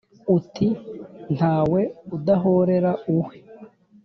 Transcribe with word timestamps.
uti: 0.37 0.67
nta 1.35 1.55
we 1.71 1.81
udahorera 2.15 2.91
uwe. 3.15 3.33